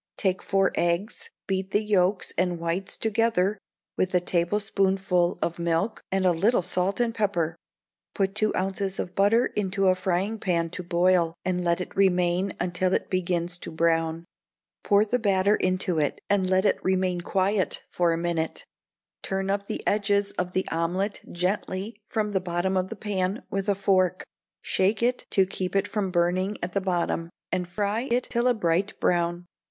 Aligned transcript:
Take 0.17 0.41
four 0.41 0.71
eggs, 0.73 1.29
beat 1.45 1.69
the 1.69 1.83
yolks 1.85 2.33
and 2.35 2.57
whites 2.59 2.97
together 2.97 3.59
with 3.97 4.15
a 4.15 4.19
tablespoonful 4.19 5.37
of 5.43 5.59
milk, 5.59 6.01
and 6.11 6.25
a 6.25 6.31
little 6.31 6.63
salt 6.63 6.99
and 6.99 7.13
pepper; 7.13 7.55
put 8.15 8.33
two 8.33 8.51
ounces 8.55 8.97
of 8.97 9.13
butter 9.13 9.45
into 9.55 9.85
a 9.89 9.93
frying 9.93 10.39
pan 10.39 10.71
to 10.71 10.81
boil, 10.81 11.35
and 11.45 11.63
let 11.63 11.79
it 11.79 11.95
remain 11.95 12.53
until 12.59 12.95
it 12.95 13.11
begins 13.11 13.59
to 13.59 13.69
brown; 13.69 14.25
pour 14.81 15.05
the 15.05 15.19
batter 15.19 15.55
into 15.55 15.99
it, 15.99 16.19
and 16.31 16.49
let 16.49 16.65
it 16.65 16.79
remain 16.83 17.21
quiet 17.21 17.83
for 17.91 18.11
a 18.11 18.17
minute; 18.17 18.65
turn 19.21 19.51
up 19.51 19.67
the 19.67 19.85
edges 19.85 20.31
of 20.31 20.53
the 20.53 20.67
omelette 20.69 21.21
gently 21.31 21.95
from 22.07 22.31
the 22.31 22.41
bottom 22.41 22.75
of 22.75 22.89
the 22.89 22.95
pan 22.95 23.43
with 23.51 23.69
a 23.69 23.75
fork; 23.75 24.23
shake 24.63 25.03
it, 25.03 25.27
to 25.29 25.45
keep 25.45 25.75
it 25.75 25.87
from 25.87 26.09
burning 26.09 26.57
at 26.63 26.73
the 26.73 26.81
bottom, 26.81 27.29
and 27.51 27.67
fry 27.67 28.07
it 28.09 28.23
till 28.23 28.47
of 28.47 28.57
a 28.57 28.59
bright 28.59 28.99
brown. 28.99 29.45